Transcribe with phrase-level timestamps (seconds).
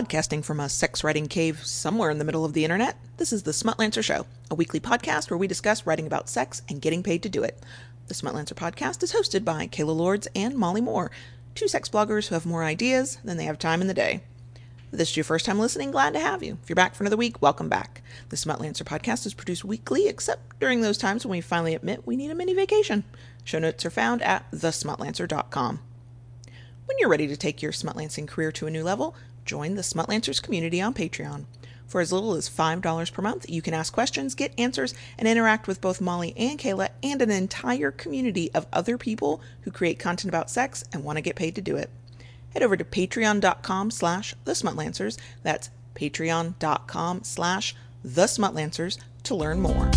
[0.00, 3.42] Podcasting from a sex writing cave somewhere in the middle of the internet, this is
[3.42, 7.22] the Smutlancer Show, a weekly podcast where we discuss writing about sex and getting paid
[7.22, 7.62] to do it.
[8.06, 11.10] The Smutlancer podcast is hosted by Kayla Lords and Molly Moore,
[11.54, 14.22] two sex bloggers who have more ideas than they have time in the day.
[14.90, 16.56] If this is your first time listening, glad to have you.
[16.62, 18.00] If you're back for another week, welcome back.
[18.30, 22.16] The Smutlancer podcast is produced weekly, except during those times when we finally admit we
[22.16, 23.04] need a mini vacation.
[23.44, 25.80] Show notes are found at thesmutlancer.com.
[26.90, 29.14] When you're ready to take your smutlancing career to a new level,
[29.50, 31.44] join the Smutlancers community on Patreon.
[31.88, 35.66] For as little as $5 per month, you can ask questions, get answers, and interact
[35.66, 40.28] with both Molly and Kayla and an entire community of other people who create content
[40.28, 41.90] about sex and want to get paid to do it.
[42.50, 45.18] Head over to patreon.com slash the smutlancers.
[45.42, 49.90] That's patreon.com slash the smutlancers to learn more.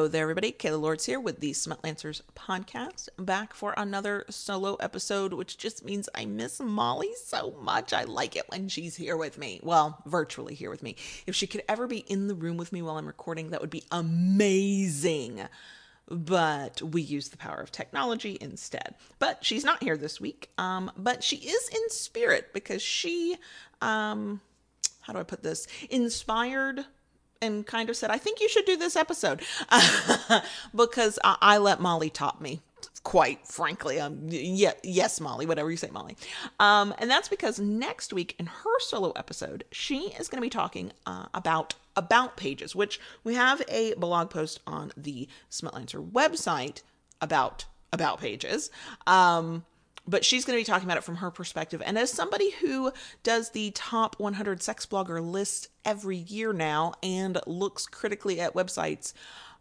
[0.00, 0.50] Hello there, everybody.
[0.50, 3.10] Kayla Lords here with the Smutlancers podcast.
[3.18, 7.92] back for another solo episode, which just means I miss Molly so much.
[7.92, 9.60] I like it when she's here with me.
[9.62, 10.96] Well, virtually here with me.
[11.26, 13.68] If she could ever be in the room with me while I'm recording, that would
[13.68, 15.42] be amazing.
[16.08, 18.94] But we use the power of technology instead.
[19.18, 20.48] But she's not here this week.
[20.56, 23.36] Um, but she is in spirit because she,
[23.82, 24.40] um,
[25.02, 25.66] how do I put this?
[25.90, 26.86] Inspired
[27.42, 29.42] and kind of said, I think you should do this episode
[30.74, 32.60] because I, I, let Molly top me.
[33.02, 36.18] Quite frankly, um, yeah, yes, Molly, whatever you say, Molly.
[36.58, 40.50] Um, and that's because next week in her solo episode, she is going to be
[40.50, 46.82] talking uh, about about pages, which we have a blog post on the Smutlancer website
[47.22, 48.70] about about pages.
[49.06, 49.64] Um,
[50.06, 51.82] but she's going to be talking about it from her perspective.
[51.84, 57.40] And as somebody who does the top 100 sex blogger list every year now and
[57.46, 59.12] looks critically at websites,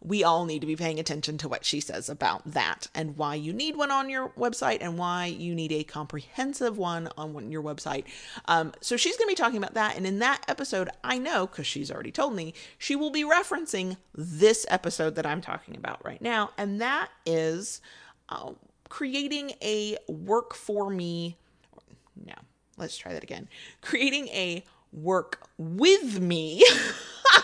[0.01, 3.35] we all need to be paying attention to what she says about that and why
[3.35, 7.61] you need one on your website and why you need a comprehensive one on your
[7.61, 8.05] website.
[8.45, 9.97] Um, so she's going to be talking about that.
[9.97, 13.97] And in that episode, I know because she's already told me, she will be referencing
[14.15, 16.51] this episode that I'm talking about right now.
[16.57, 17.81] And that is.
[18.29, 18.51] Uh,
[18.89, 21.37] creating a work for me.
[22.25, 22.33] No,
[22.77, 23.47] let's try that again.
[23.81, 26.63] Creating a work with me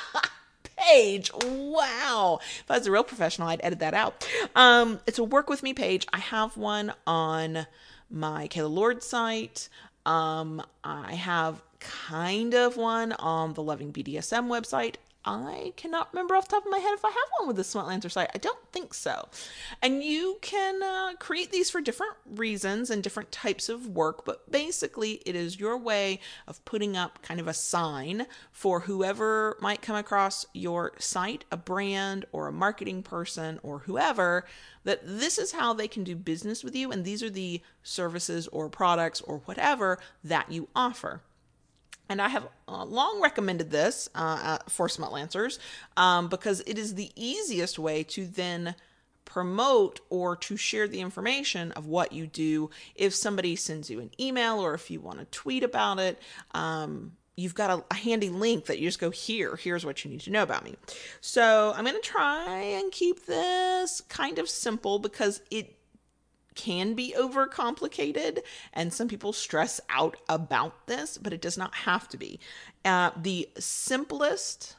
[0.76, 1.32] page.
[1.34, 2.40] Wow.
[2.42, 4.28] If I was a real professional, I'd edit that out.
[4.56, 6.06] Um, it's a work with me page.
[6.12, 7.68] I have one on
[8.10, 9.70] my Kayla Lord site.
[10.06, 14.96] Um, I have kind of one on the Loving BDSM website.
[15.26, 17.64] I cannot remember off the top of my head if I have one with the
[17.64, 18.30] Smutlancer site.
[18.36, 19.28] I don't think so.
[19.82, 24.52] And you can uh, create these for different reasons and different types of work, but
[24.52, 29.82] basically, it is your way of putting up kind of a sign for whoever might
[29.82, 34.46] come across your site, a brand or a marketing person or whoever,
[34.84, 38.48] that this is how they can do business with you, and these are the services
[38.50, 41.22] or products or whatever that you offer.
[42.10, 45.60] And I have uh, long recommended this uh, uh, for Smutlancers
[45.98, 48.76] um, because it is the easiest way to then
[49.26, 52.70] promote or to share the information of what you do.
[52.96, 56.22] If somebody sends you an email or if you want to tweet about it,
[56.54, 59.56] um, you've got a, a, handy link that you just go here.
[59.58, 60.76] Here's what you need to know about me.
[61.22, 65.76] So I'm going to try and keep this kind of simple because it
[66.56, 68.40] can be overcomplicated,
[68.74, 72.40] and some people stress out about this, but it does not have to be.
[72.84, 74.76] Uh, the simplest,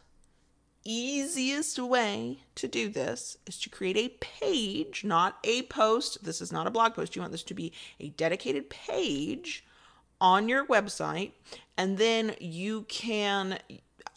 [0.85, 6.25] easiest way to do this is to create a page, not a post.
[6.25, 7.15] This is not a blog post.
[7.15, 9.65] You want this to be a dedicated page
[10.21, 11.33] on your website,
[11.77, 13.59] and then you can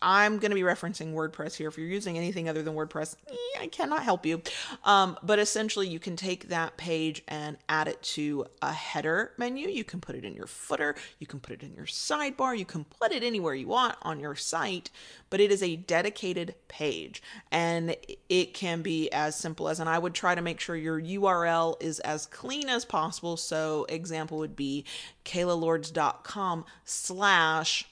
[0.02, 1.68] I'm going to be referencing WordPress here.
[1.68, 3.16] If you're using anything other than WordPress,
[3.60, 4.42] I cannot help you.
[4.84, 9.68] Um, but essentially, you can take that page and add it to a header menu.
[9.68, 10.96] You can put it in your footer.
[11.20, 12.58] You can put it in your sidebar.
[12.58, 14.90] You can put it anywhere you want on your site.
[15.30, 17.96] But it is a dedicated page, and
[18.30, 19.80] it can be as simple as.
[19.80, 23.38] And I would try to make sure your URL is as clean as possible.
[23.38, 24.86] So, example would be
[25.26, 27.86] kaylalords.com slash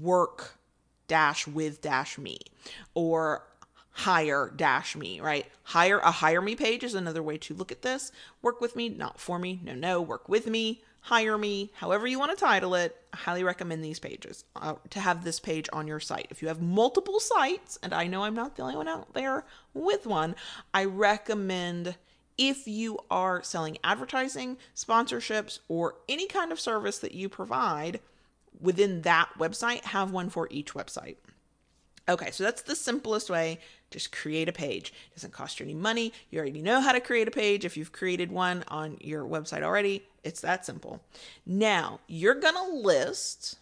[0.00, 0.58] work
[1.12, 2.38] dash with dash me
[2.94, 3.42] or
[3.90, 5.44] hire dash me, right?
[5.64, 8.10] Hire a hire me page is another way to look at this.
[8.40, 9.60] Work with me, not for me.
[9.62, 12.96] No, no, work with me, hire me, however you want to title it.
[13.12, 16.28] I highly recommend these pages uh, to have this page on your site.
[16.30, 19.44] If you have multiple sites, and I know I'm not the only one out there
[19.74, 20.34] with one,
[20.72, 21.96] I recommend
[22.38, 28.00] if you are selling advertising, sponsorships, or any kind of service that you provide
[28.60, 31.16] within that website, have one for each website.
[32.08, 33.58] Okay, so that's the simplest way
[33.90, 34.92] Just create a page.
[35.10, 36.12] It doesn't cost you any money.
[36.30, 37.64] You already know how to create a page.
[37.64, 41.00] If you've created one on your website already, it's that simple.
[41.46, 43.58] Now, you're going to list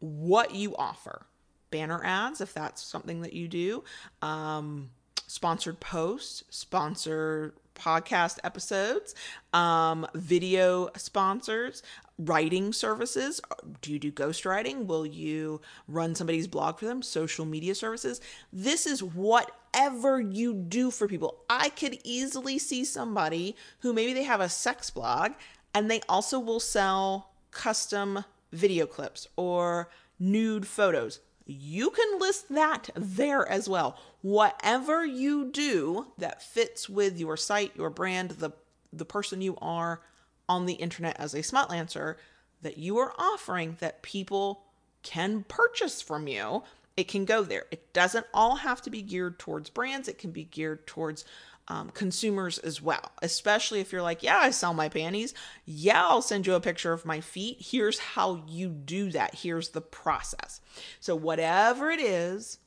[0.00, 1.26] what you offer
[1.70, 3.82] banner ads, if that's something that you do,
[4.22, 4.90] um,
[5.26, 9.16] sponsored posts, sponsored podcast episodes,
[9.52, 11.82] um, video sponsors,
[12.18, 13.40] writing services.
[13.80, 14.86] Do you do ghostwriting?
[14.86, 17.02] Will you run somebody's blog for them?
[17.02, 18.20] Social media services?
[18.52, 21.42] This is whatever you do for people.
[21.50, 25.32] I could easily see somebody who maybe they have a sex blog
[25.74, 29.90] and they also will sell custom video clips or
[30.20, 31.20] nude photos.
[31.46, 33.98] You can list that there as well.
[34.22, 38.52] Whatever you do that fits with your site, your brand, the
[38.92, 40.00] the person you are
[40.48, 42.16] on the internet as a smutlancer
[42.62, 44.64] that you are offering that people
[45.02, 46.62] can purchase from you,
[46.96, 47.66] it can go there.
[47.70, 51.24] It doesn't all have to be geared towards brands, it can be geared towards
[51.66, 55.32] um, consumers as well, especially if you're like, yeah, I sell my panties.
[55.64, 57.56] Yeah, I'll send you a picture of my feet.
[57.58, 59.34] Here's how you do that.
[59.34, 60.60] Here's the process.
[61.00, 62.58] So, whatever it is,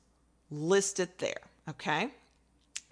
[0.49, 1.41] list it there.
[1.69, 2.11] Okay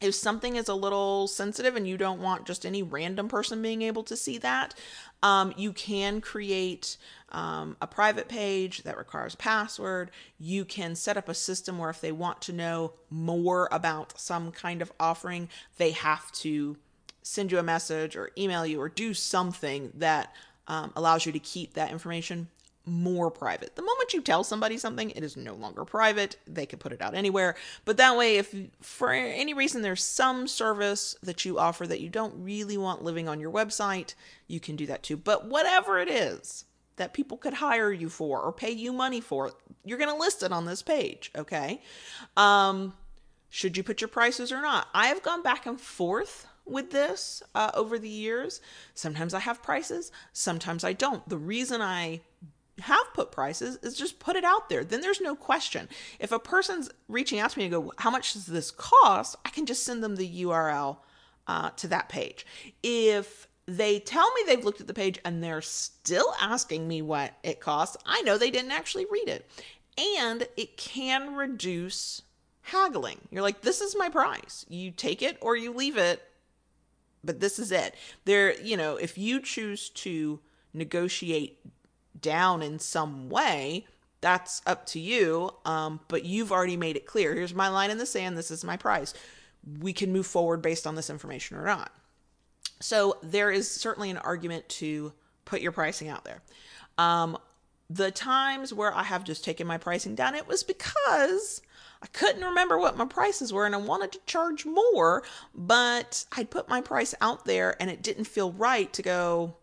[0.01, 3.81] if something is a little sensitive and you don't want just any random person being
[3.81, 4.75] able to see that,
[5.24, 6.97] um, you can create
[7.30, 10.12] um, a private page that requires a password.
[10.38, 14.51] You can set up a system where if they want to know more about some
[14.51, 16.77] kind of offering, they have to
[17.21, 20.33] send you a message or email you or do something that
[20.68, 22.47] um, allows you to keep that information
[22.86, 23.76] more private.
[23.76, 26.38] The moment you tell somebody something, it is no longer private.
[26.48, 27.56] They can put it out anywhere.
[27.84, 32.10] But that way, if for any reason there's some service that you offer that you
[32.10, 34.14] don't really want living on your website,
[34.48, 35.18] you can do that too.
[35.18, 36.66] But whatever it is
[36.98, 39.52] that people could hire you for or pay you money for,
[39.84, 41.81] you're going to list it on this page, okay?
[42.38, 42.94] Um,
[43.50, 44.88] should you put your prices or not?
[44.94, 48.62] I have gone back and forth with this uh, over the years.
[48.94, 51.28] Sometimes I have prices, sometimes I don't.
[51.30, 52.22] The reason I
[52.80, 54.83] have put prices is just put it out there.
[54.83, 55.88] Then there's no question.
[56.19, 59.36] If a person's reaching out to me and go, How much does this cost?
[59.45, 60.98] I can just send them the URL
[61.48, 62.45] uh, to that page.
[62.83, 67.33] If they tell me they've looked at the page and they're still asking me what
[67.44, 69.50] it costs, I know they didn't actually read it.
[70.18, 72.21] And it can reduce
[72.62, 73.19] haggling.
[73.31, 74.66] You're like, This is my price.
[74.68, 76.21] You take it or you leave it,
[77.24, 77.95] but this is it.
[78.25, 80.42] There, you know, if you choose to
[80.74, 81.60] negotiate
[82.22, 83.86] down in some way,
[84.22, 85.52] that's up to you.
[85.66, 87.36] Um, but you've already made it clear.
[87.36, 88.38] Here's my line in the sand.
[88.38, 89.14] This is my price.
[89.80, 91.92] We can move forward based on this information or not.
[92.80, 95.14] So there is certainly an argument to
[95.46, 96.42] put your pricing out there.
[96.98, 97.38] Um,
[97.90, 101.62] the times where I have just taken my pricing down, it was because
[102.02, 105.24] I couldn't remember what my prices were and I wanted to charge more,
[105.54, 109.56] but I'd put my price out there and it didn't feel right to go,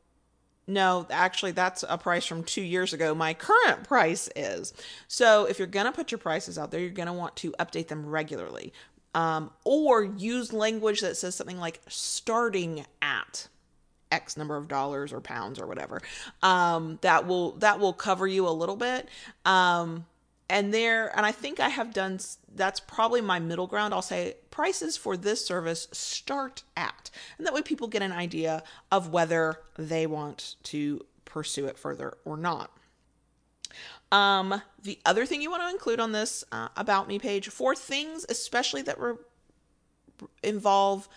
[0.67, 3.15] no, actually, that's a price from two years ago.
[3.15, 4.73] My current price is.
[5.09, 7.53] So, if you're going to put your prices out there, you're going to want to
[7.59, 8.73] update them regularly
[9.15, 13.49] um, or use language that says something like starting at
[14.11, 16.01] X number of dollars or pounds or whatever.
[16.43, 19.09] Um, that will that will cover you a little bit.
[19.45, 20.07] Um,
[20.53, 22.19] and there and i think i have done
[22.55, 23.95] that's probably my middle ground.
[23.95, 28.63] I'll say prices for this service start at and that way people get an idea
[28.91, 32.71] of whether they want to pursue it further or not.
[34.11, 37.75] Um, the other thing you want to include on this uh, about me page for
[37.75, 39.15] things especially that re-
[40.43, 41.09] involve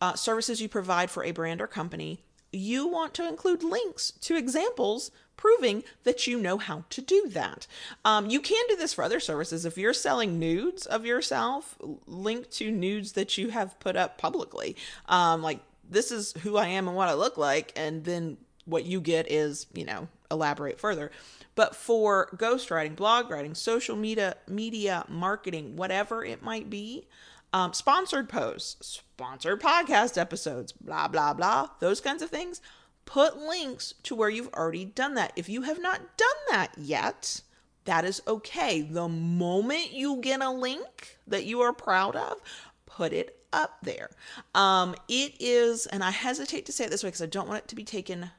[0.00, 4.36] uh, services you provide for a brand or company you want to include links to
[4.36, 7.66] examples proving that you know how to do that.
[8.04, 9.64] Um, you can do this for other services.
[9.64, 14.76] If you're selling nudes of yourself, link to nudes that you have put up publicly.
[15.08, 17.72] Um, like, this is who I am and what I look like.
[17.74, 21.10] And then what you get is, you know, elaborate further.
[21.54, 27.08] But for ghostwriting, blog writing, social media, media marketing, whatever it might be,
[27.52, 32.60] um, sponsored posts, sponsored podcast episodes, blah, blah, blah, those kinds of things
[33.04, 35.32] put links to where you've already done that.
[35.36, 37.42] If you have not done that yet,
[37.84, 38.82] that is okay.
[38.82, 42.38] The moment you get a link that you are proud of,
[42.86, 44.10] put it up there.
[44.54, 47.64] Um, it is, and I hesitate to say it this way because I don't want
[47.64, 48.30] it to be taken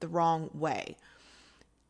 [0.00, 0.96] the wrong way.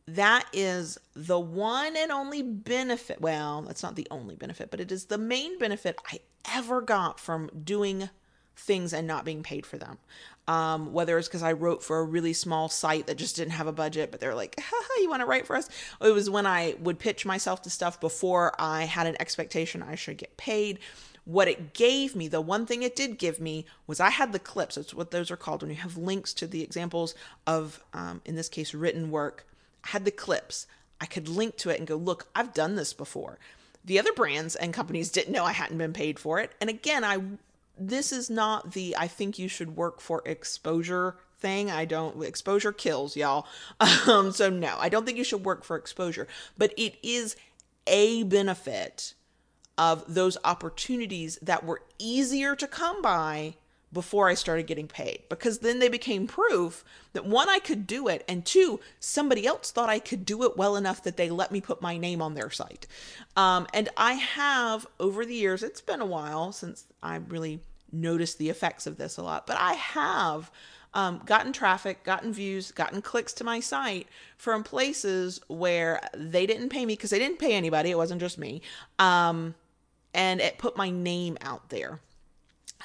[0.07, 3.21] That is the one and only benefit.
[3.21, 6.19] Well, that's not the only benefit, but it is the main benefit I
[6.53, 8.09] ever got from doing
[8.55, 9.97] things and not being paid for them.
[10.47, 13.65] Um, whether it's because I wrote for a really small site that just didn't have
[13.65, 15.69] a budget, but they're like, Haha, you want to write for us?
[16.01, 19.95] It was when I would pitch myself to stuff before I had an expectation I
[19.95, 20.79] should get paid.
[21.25, 24.39] What it gave me, the one thing it did give me was I had the
[24.39, 24.75] clips.
[24.75, 27.15] That's what those are called when you have links to the examples
[27.47, 29.47] of, um, in this case, written work.
[29.83, 30.67] I had the clips.
[31.01, 33.39] I could link to it and go, look, I've done this before.
[33.83, 36.51] The other brands and companies didn't know I hadn't been paid for it.
[36.61, 37.17] And again, I
[37.77, 41.69] this is not the I think you should work for exposure thing.
[41.69, 43.47] I don't exposure kills y'all.
[44.07, 46.27] Um, so no, I don't think you should work for exposure,
[46.57, 47.35] but it is
[47.87, 49.13] a benefit
[49.77, 53.55] of those opportunities that were easier to come by
[53.95, 56.83] before I started getting paid because then they became proof
[57.13, 60.57] that one, I could do it, and two, somebody else thought I could do it
[60.57, 62.85] well enough that they let me put my name on their site.
[63.35, 67.61] Um, and I have, over the years, it's been a while since I really
[67.91, 70.51] noticed the effects of this a lot, but I have.
[70.93, 76.69] Um, gotten traffic, gotten views, gotten clicks to my site from places where they didn't
[76.69, 77.91] pay me because they didn't pay anybody.
[77.91, 78.61] It wasn't just me.
[78.97, 79.55] Um,
[80.13, 81.99] and it put my name out there.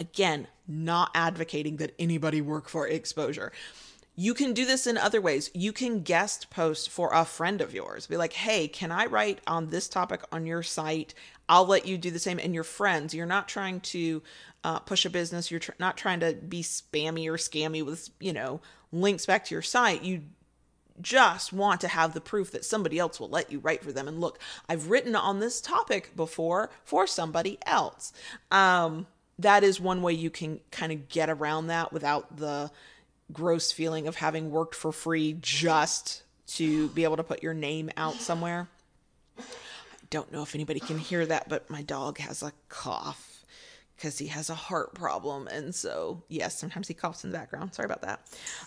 [0.00, 3.52] Again, not advocating that anybody work for exposure.
[4.16, 5.50] You can do this in other ways.
[5.54, 8.07] You can guest post for a friend of yours.
[8.07, 11.14] Be like, hey, can I write on this topic on your site?
[11.49, 12.38] I'll let you do the same.
[12.38, 14.23] And your friends, you're not trying to
[14.64, 15.50] uh, push a business.
[15.50, 18.61] You're tr- not trying to be spammy or scammy with, you know,
[18.92, 20.02] links back to your site.
[20.02, 20.23] You
[21.00, 24.07] just want to have the proof that somebody else will let you write for them.
[24.07, 24.38] And look,
[24.69, 28.12] I've written on this topic before for somebody else.
[28.50, 29.07] Um,
[29.42, 32.70] that is one way you can kind of get around that without the
[33.32, 37.90] gross feeling of having worked for free just to be able to put your name
[37.97, 38.68] out somewhere.
[39.38, 39.42] I
[40.11, 43.44] don't know if anybody can hear that, but my dog has a cough
[43.97, 45.47] because he has a heart problem.
[45.47, 47.75] And so, yes, sometimes he coughs in the background.
[47.75, 48.26] Sorry about that.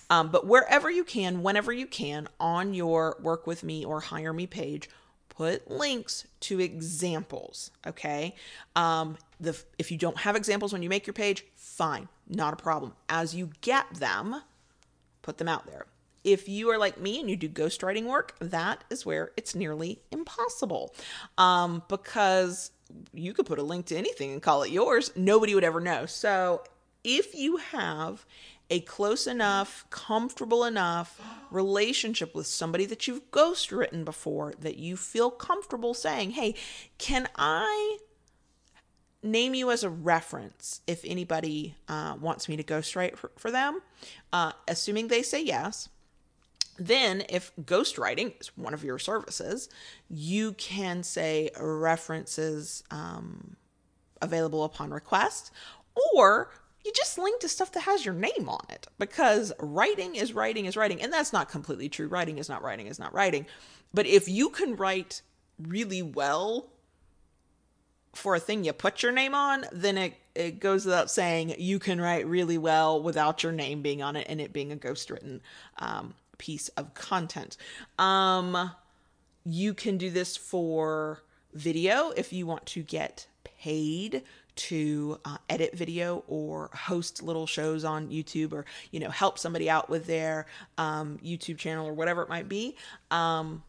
[0.09, 4.31] Um, but wherever you can, whenever you can, on your Work With Me or Hire
[4.31, 4.89] Me page,
[5.35, 8.35] put links to examples okay?
[8.75, 12.57] Um, the if you don't have examples when you make your page fine not a
[12.57, 12.93] problem.
[13.09, 14.41] As you get them
[15.21, 15.85] put them out there.
[16.23, 19.99] If you are like me and you do ghostwriting work that is where it's nearly
[20.11, 20.93] impossible.
[21.37, 22.71] Um, because
[23.13, 25.11] you could put a link to anything and call it yours.
[25.15, 26.05] Nobody would ever know.
[26.05, 26.63] So
[27.03, 28.25] if you have
[28.69, 34.97] a close enough, comfortable enough relationship with somebody that you've ghost written before that you
[34.97, 36.55] feel comfortable saying, hey,
[36.97, 37.97] can I
[39.21, 43.81] name you as a reference if anybody uh, wants me to ghostwrite for, for them?
[44.31, 45.89] Uh, assuming they say yes.
[46.77, 49.69] Then, if ghostwriting is one of your services,
[50.09, 53.57] you can say references um,
[54.23, 55.51] available upon request,
[56.15, 56.49] or
[56.85, 60.65] you just link to stuff that has your name on it because writing is writing
[60.65, 61.01] is writing.
[61.01, 62.07] And that's not completely true.
[62.07, 63.45] Writing is not writing is not writing.
[63.93, 65.21] But if you can write
[65.57, 66.67] really well
[68.13, 71.79] for a thing you put your name on, then it, it goes without saying you
[71.79, 75.09] can write really well without your name being on it and it being a ghost
[75.09, 75.41] written
[75.77, 77.57] um, piece of content.
[77.97, 78.71] Um,
[79.45, 81.23] you can do this for
[81.53, 84.23] video if you want to get paid
[84.55, 89.69] to uh, edit video or host little shows on YouTube or you know help somebody
[89.69, 90.45] out with their
[90.77, 92.75] um, YouTube channel or whatever it might be.
[93.11, 93.63] Um,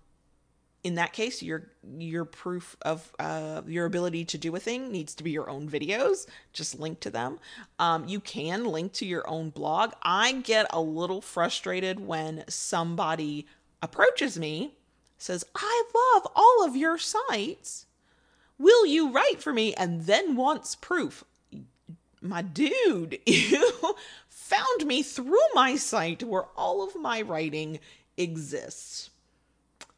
[0.85, 5.14] in that case, your your proof of uh, your ability to do a thing needs
[5.14, 6.26] to be your own videos.
[6.53, 7.41] Just link to them.
[7.79, 9.93] Um, you can link to your own blog.
[10.03, 13.47] I get a little frustrated when somebody
[13.83, 14.75] approaches me,
[15.17, 17.87] says, "I love all of your sites."
[18.64, 19.75] Will you write for me?
[19.75, 21.23] And then wants proof.
[22.23, 23.94] My dude, you
[24.26, 27.78] found me through my site where all of my writing
[28.16, 29.11] exists.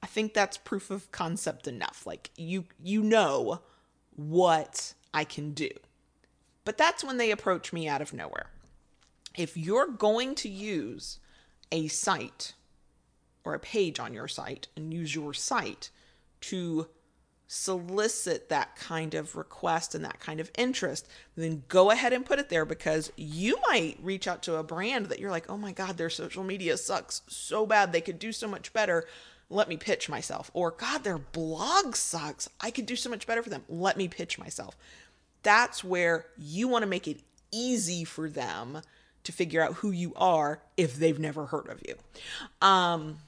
[0.02, 2.04] I think that's proof of concept enough.
[2.06, 3.61] Like you you know
[4.16, 5.70] what I can do.
[6.64, 8.50] But that's when they approach me out of nowhere.
[9.37, 11.20] If you're going to use
[11.70, 12.54] a site
[13.44, 15.90] or a page on your site and use your site
[16.40, 16.88] to
[17.47, 22.38] solicit that kind of request and that kind of interest, then go ahead and put
[22.38, 25.73] it there because you might reach out to a brand that you're like, oh my
[25.73, 27.93] God, their social media sucks so bad.
[27.93, 29.05] They could do so much better.
[29.49, 30.50] Let me pitch myself.
[30.55, 32.49] Or, God, their blog sucks.
[32.61, 33.62] I could do so much better for them.
[33.69, 34.76] Let me pitch myself.
[35.45, 37.21] That's where you want to make it
[37.53, 38.81] easy for them
[39.23, 41.95] to figure out who you are if they've never heard of you.
[42.61, 43.19] Um,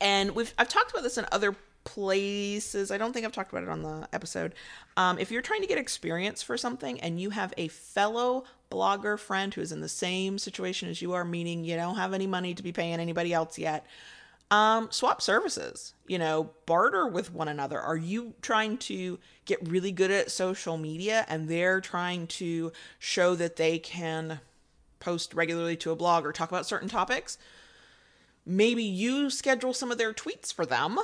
[0.00, 2.90] and we've I've talked about this in other places.
[2.90, 4.54] I don't think I've talked about it on the episode.
[4.96, 9.18] Um, if you're trying to get experience for something and you have a fellow blogger
[9.18, 12.26] friend who is in the same situation as you are, meaning you don't have any
[12.26, 13.86] money to be paying anybody else yet,
[14.50, 17.80] um, swap services, you know, barter with one another.
[17.80, 23.34] Are you trying to get really good at social media and they're trying to show
[23.34, 24.40] that they can
[25.00, 27.38] post regularly to a blog or talk about certain topics?
[28.46, 30.98] Maybe you schedule some of their tweets for them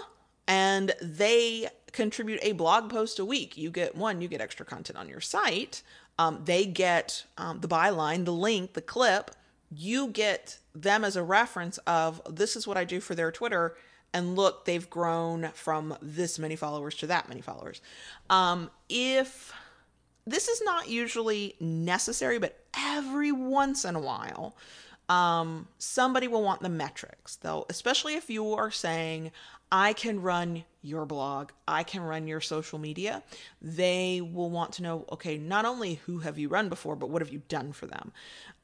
[0.46, 3.56] and they contribute a blog post a week.
[3.56, 5.82] You get one, you get extra content on your site.
[6.18, 9.30] Um, they get um, the byline, the link, the clip.
[9.74, 13.76] You get them as a reference of this is what I do for their Twitter.
[14.12, 17.80] And look, they've grown from this many followers to that many followers.
[18.28, 19.52] Um, if
[20.26, 24.56] this is not usually necessary, but every once in a while,
[25.08, 29.32] um, somebody will want the metrics, though, especially if you are saying,
[29.72, 33.22] I can run your blog, I can run your social media.
[33.60, 37.22] They will want to know, okay, not only who have you run before, but what
[37.22, 38.12] have you done for them?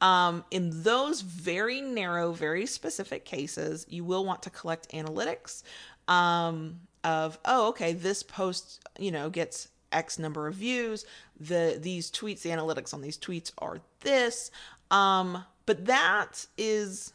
[0.01, 5.63] Um, in those very narrow, very specific cases, you will want to collect analytics
[6.09, 11.05] um, of, oh, okay, this post, you know, gets X number of views.
[11.39, 14.51] The these tweets, the analytics on these tweets are this.
[14.91, 17.13] Um, but that is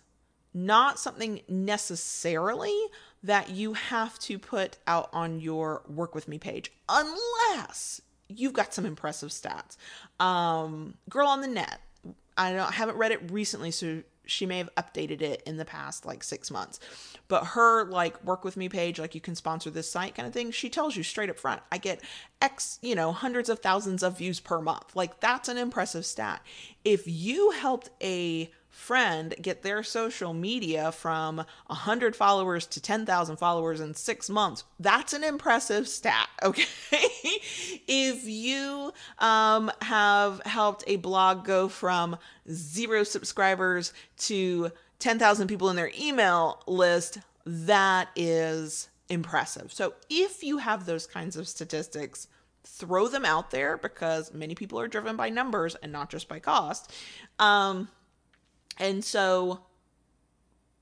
[0.54, 2.76] not something necessarily
[3.24, 8.74] that you have to put out on your work with me page unless you've got
[8.74, 9.78] some impressive stats.
[10.24, 11.80] Um, Girl on the Net.
[12.38, 15.66] I don't I haven't read it recently, so she may have updated it in the
[15.66, 16.80] past like six months.
[17.28, 20.34] But her like work with me page, like you can sponsor this site kind of
[20.34, 22.02] thing, she tells you straight up front, I get
[22.42, 24.96] X, you know, hundreds of thousands of views per month.
[24.96, 26.42] Like that's an impressive stat.
[26.86, 31.38] If you helped a friend get their social media from
[31.68, 34.64] 100 followers to 10,000 followers in six months.
[34.80, 36.66] That's an impressive stat, okay?
[37.88, 42.18] if you um, have helped a blog go from
[42.50, 49.74] zero subscribers to 10,000 people in their email list, that is impressive.
[49.74, 52.28] So if you have those kinds of statistics,
[52.64, 56.40] throw them out there because many people are driven by numbers and not just by
[56.40, 56.92] cost.
[57.40, 57.90] Um,
[58.82, 59.62] and so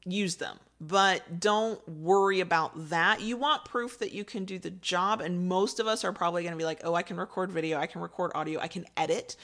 [0.06, 3.22] use them, but don't worry about that.
[3.22, 5.22] You want proof that you can do the job.
[5.22, 7.77] And most of us are probably going to be like, oh, I can record video,
[7.77, 9.35] I can record audio, I can edit.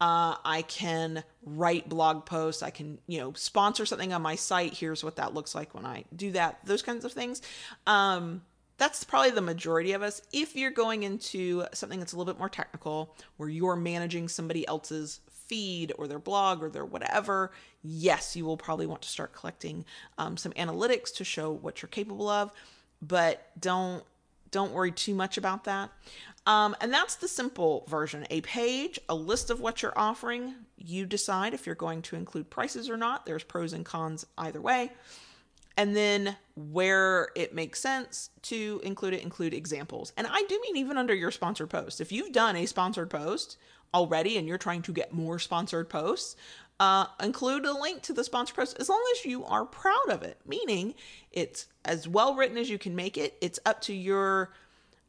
[0.00, 2.62] Uh, I can write blog posts.
[2.62, 4.72] I can, you know, sponsor something on my site.
[4.72, 6.60] Here's what that looks like when I do that.
[6.64, 7.42] Those kinds of things.
[7.86, 8.40] Um,
[8.78, 10.22] that's probably the majority of us.
[10.32, 14.66] If you're going into something that's a little bit more technical, where you're managing somebody
[14.66, 15.20] else's
[15.50, 17.50] feed or their blog or their whatever,
[17.82, 19.84] yes, you will probably want to start collecting
[20.16, 22.52] um, some analytics to show what you're capable of.
[23.02, 24.04] But don't
[24.52, 25.90] don't worry too much about that.
[26.46, 30.54] Um, and that's the simple version a page, a list of what you're offering.
[30.76, 33.26] You decide if you're going to include prices or not.
[33.26, 34.92] There's pros and cons either way.
[35.76, 40.12] And then where it makes sense to include it, include examples.
[40.16, 42.00] And I do mean even under your sponsored post.
[42.00, 43.56] If you've done a sponsored post
[43.92, 46.36] already and you're trying to get more sponsored posts,
[46.78, 50.22] uh, include a link to the sponsored post as long as you are proud of
[50.22, 50.94] it, meaning
[51.30, 53.36] it's as well written as you can make it.
[53.40, 54.52] It's up to your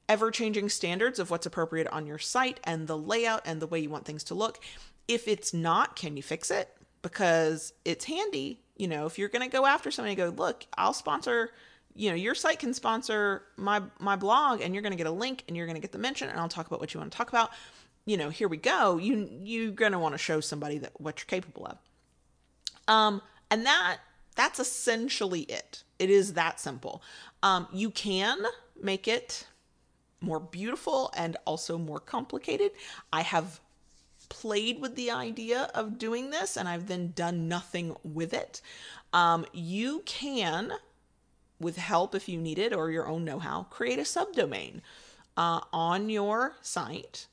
[0.10, 3.80] ever changing standards of what's appropriate on your site and the layout and the way
[3.80, 4.60] you want things to look.
[5.08, 6.70] If it's not, can you fix it?
[7.02, 8.60] Because it's handy.
[8.76, 11.52] You know, if you're going to go after somebody, go, look, I'll sponsor
[11.96, 15.12] you know your site can sponsor my my blog and you're going to get a
[15.12, 17.12] link and you're going to get the mention and I'll talk about what you want
[17.12, 17.52] to talk about
[18.06, 21.20] you know, here we go, you you're going to want to show somebody that what
[21.20, 21.78] you're capable of.
[22.88, 23.98] Um, and that
[24.36, 25.84] that's essentially it.
[26.00, 27.04] It is that simple.
[27.44, 28.38] Um, you can
[28.82, 29.48] make it
[30.22, 32.72] more beautiful and also more complicated.
[33.12, 33.60] I have
[34.30, 38.62] played with the idea of doing this and I've then done nothing with it.
[39.14, 40.74] Um, you can,
[41.60, 44.82] with help if you need it or your own know how, create a subdomain
[45.36, 47.28] uh, on your site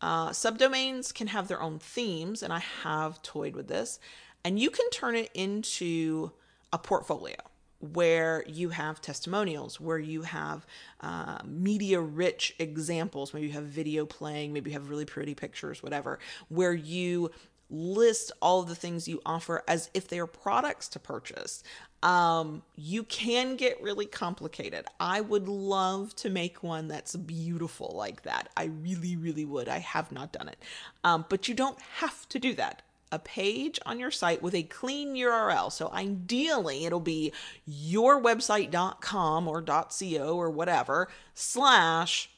[0.00, 3.98] uh, subdomains can have their own themes, and I have toyed with this.
[4.44, 6.32] And you can turn it into
[6.72, 7.36] a portfolio
[7.80, 10.66] where you have testimonials, where you have
[11.00, 13.32] uh, media rich examples.
[13.32, 17.30] Maybe you have video playing, maybe you have really pretty pictures, whatever, where you
[17.70, 21.62] list all of the things you offer as if they are products to purchase.
[22.02, 24.86] Um, you can get really complicated.
[24.98, 28.48] I would love to make one that's beautiful like that.
[28.56, 29.68] I really, really would.
[29.68, 30.58] I have not done it.
[31.04, 32.82] Um, but you don't have to do that.
[33.12, 35.70] A page on your site with a clean URL.
[35.70, 37.32] So ideally, it'll be
[37.68, 42.30] yourwebsite.com or .co or whatever slash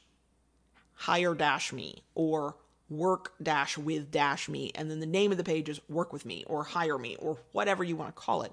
[0.93, 2.55] hire dash me or
[2.89, 6.25] work dash with dash me and then the name of the page is work with
[6.25, 8.51] me or hire me or whatever you want to call it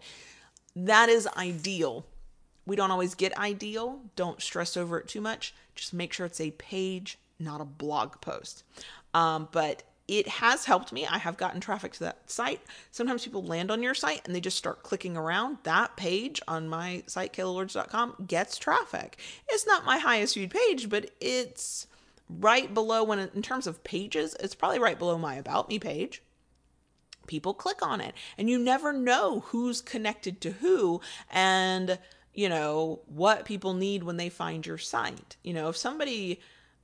[0.76, 2.06] that is ideal
[2.70, 3.98] we don't always get ideal.
[4.14, 5.52] Don't stress over it too much.
[5.74, 8.62] Just make sure it's a page, not a blog post.
[9.12, 11.04] Um, but it has helped me.
[11.04, 12.60] I have gotten traffic to that site.
[12.92, 15.58] Sometimes people land on your site and they just start clicking around.
[15.64, 19.18] That page on my site, kaylalords.com, gets traffic.
[19.48, 21.88] It's not my highest viewed page, but it's
[22.28, 26.22] right below when in terms of pages, it's probably right below my about me page.
[27.30, 31.96] People click on it and you never know who's connected to who and
[32.34, 35.36] you know what people need when they find your site.
[35.44, 36.40] You know, if somebody,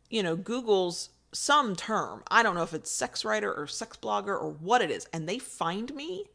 [0.09, 2.23] you know, Google's some term.
[2.31, 5.09] I don't know if it's sex writer or sex blogger or what it is.
[5.13, 6.27] And they find me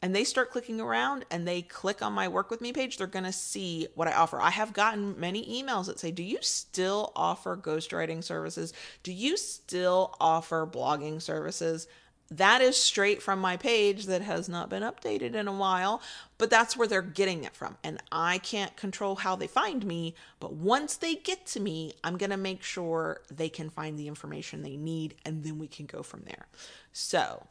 [0.00, 3.06] and they start clicking around and they click on my work with me page, they're
[3.06, 4.40] going to see what I offer.
[4.40, 8.72] I have gotten many emails that say, Do you still offer ghostwriting services?
[9.02, 11.88] Do you still offer blogging services?
[12.30, 16.02] That is straight from my page that has not been updated in a while,
[16.36, 17.76] but that's where they're getting it from.
[17.82, 22.18] And I can't control how they find me, but once they get to me, I'm
[22.18, 25.86] going to make sure they can find the information they need and then we can
[25.86, 26.46] go from there.
[26.92, 27.46] So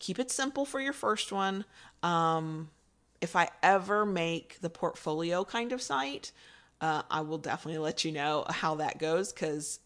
[0.00, 1.64] keep it simple for your first one.
[2.02, 2.70] Um,
[3.20, 6.32] if I ever make the portfolio kind of site,
[6.80, 9.78] uh, I will definitely let you know how that goes because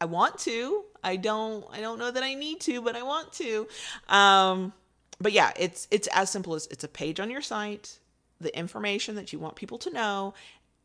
[0.00, 0.84] I want to.
[1.04, 3.68] I don't I don't know that I need to, but I want to.
[4.08, 4.72] Um
[5.20, 7.98] but yeah, it's it's as simple as it's a page on your site,
[8.40, 10.34] the information that you want people to know,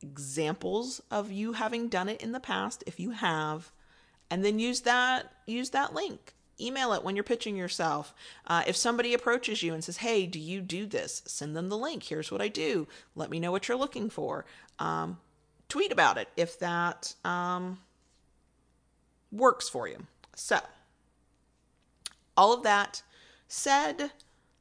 [0.01, 3.71] examples of you having done it in the past if you have,
[4.29, 6.33] and then use that use that link.
[6.61, 8.13] Email it when you're pitching yourself.
[8.45, 11.77] Uh, if somebody approaches you and says, "Hey, do you do this?" Send them the
[11.77, 12.03] link.
[12.03, 12.87] Here's what I do.
[13.15, 14.45] Let me know what you're looking for.
[14.77, 15.19] Um,
[15.69, 17.79] tweet about it if that um,
[19.31, 20.05] works for you.
[20.35, 20.59] So,
[22.37, 23.03] all of that
[23.47, 24.11] said,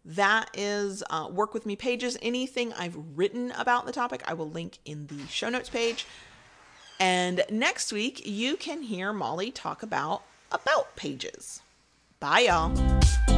[0.05, 2.17] that is uh, work with me pages.
[2.23, 6.07] Anything I've written about the topic, I will link in the show notes page.
[6.99, 11.61] And next week, you can hear Molly talk about about pages.
[12.21, 13.38] Bye, y'all.